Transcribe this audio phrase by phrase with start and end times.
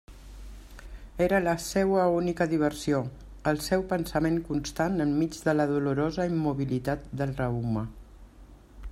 [1.23, 3.01] Era la seua única diversió,
[3.51, 7.85] el seu pensament constant enmig de la dolorosa immobilitat del reuma.